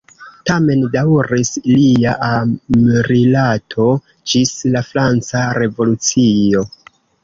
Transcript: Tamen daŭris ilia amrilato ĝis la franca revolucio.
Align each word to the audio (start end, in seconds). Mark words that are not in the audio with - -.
Tamen 0.49 0.79
daŭris 0.95 1.51
ilia 1.73 2.15
amrilato 2.29 3.89
ĝis 4.35 4.59
la 4.75 4.87
franca 4.93 5.49
revolucio. 5.63 6.71